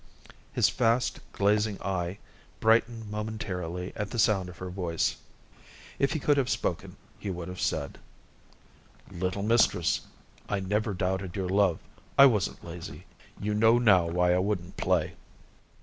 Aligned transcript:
His 0.51 0.67
fast 0.67 1.19
glazing 1.31 1.79
eye 1.83 2.17
brightened 2.59 3.11
momentarily 3.11 3.93
at 3.95 4.09
the 4.09 4.17
sound 4.17 4.49
of 4.49 4.57
her 4.57 4.71
voice. 4.71 5.15
If 5.99 6.13
he 6.13 6.19
could 6.19 6.37
have 6.37 6.49
spoken, 6.49 6.95
he 7.19 7.29
would 7.29 7.47
have 7.47 7.61
said: 7.61 7.99
"Little 9.11 9.43
mistress, 9.43 10.01
I 10.49 10.59
never 10.59 10.95
doubted 10.95 11.35
your 11.35 11.49
love. 11.49 11.77
I 12.17 12.25
wasn't 12.25 12.65
lazy. 12.65 13.05
You 13.39 13.53
know 13.53 13.77
now 13.77 14.07
why 14.09 14.33
I 14.33 14.39
wouldn't 14.39 14.75
play." 14.75 15.13